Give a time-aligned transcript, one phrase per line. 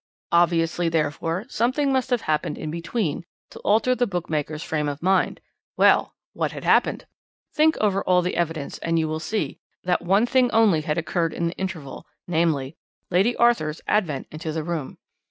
[0.31, 5.39] "Obviously, therefore, something must have happened in between to alter the bookmaker's frame of mind.
[5.77, 6.15] Well!
[6.33, 7.05] What had happened?
[7.53, 11.35] Think over all the evidence, and you will see that one thing only had occurred
[11.35, 12.75] in the interval, namely,
[13.11, 14.97] Lady Arthur's advent into the room.